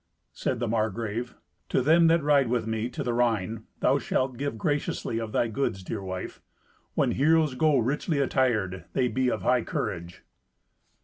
[0.33, 1.35] Said the Margrave,
[1.69, 5.47] "To them that ride with me to the Rhine, thou shalt give graciously of thy
[5.47, 6.41] goods, dear wife.
[6.95, 10.23] When heroes go richly attired, they be of high courage."